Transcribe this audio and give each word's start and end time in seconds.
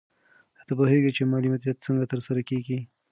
آیا 0.57 0.63
ته 0.67 0.73
پوهېږې 0.77 1.11
چې 1.15 1.21
مالي 1.31 1.49
مدیریت 1.53 1.77
څنګه 1.85 2.09
ترسره 2.11 2.41
کېږي؟ 2.49 2.79